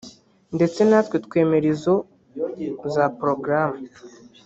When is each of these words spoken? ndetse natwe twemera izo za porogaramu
ndetse 0.55 0.79
natwe 0.89 1.15
twemera 1.25 1.65
izo 1.73 1.95
za 2.93 3.03
porogaramu 3.17 3.77